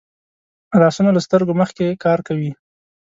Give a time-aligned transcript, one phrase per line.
[0.81, 2.51] لاسونه له سترګو مخکې کار کوي